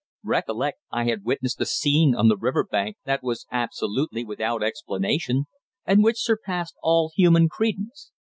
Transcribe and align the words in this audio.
Recollect, 0.23 0.79
I 0.91 1.03
had 1.05 1.25
witnessed 1.25 1.61
a 1.61 1.65
scene 1.67 2.15
on 2.15 2.27
the 2.27 2.35
river 2.35 2.63
bank 2.63 2.97
that 3.05 3.21
was 3.21 3.45
absolutely 3.51 4.25
without 4.25 4.63
explanation, 4.63 5.45
and 5.85 6.03
which 6.03 6.23
surpassed 6.23 6.73
all 6.81 7.11
human 7.15 7.47
credence. 7.49 8.11